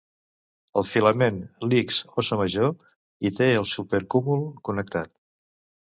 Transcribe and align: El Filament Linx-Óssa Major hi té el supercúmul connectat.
El 0.81 0.87
Filament 0.91 1.37
Linx-Óssa 1.67 2.39
Major 2.41 2.75
hi 3.29 3.35
té 3.43 3.53
el 3.61 3.71
supercúmul 3.77 4.47
connectat. 4.71 5.19